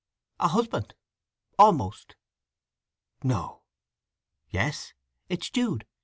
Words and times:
"A 0.39 0.47
husband—almost." 0.47 2.15
"No!" 3.23 3.61
"Yes. 4.49 4.93
It's 5.29 5.51
Jude. 5.51 5.85